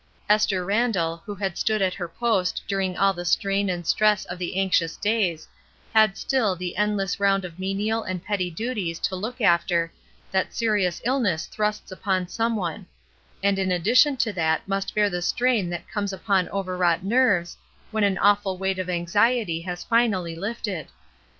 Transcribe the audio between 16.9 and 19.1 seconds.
nerves when an awful weight of